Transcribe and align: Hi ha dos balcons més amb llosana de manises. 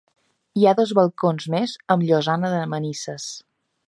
Hi 0.59 0.63
ha 0.69 0.73
dos 0.77 0.93
balcons 0.99 1.45
més 1.55 1.75
amb 1.97 2.05
llosana 2.07 2.51
de 2.57 2.63
manises. 2.73 3.29